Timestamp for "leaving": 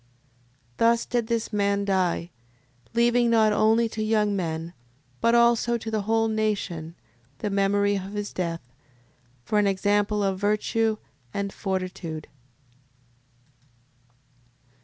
2.95-3.29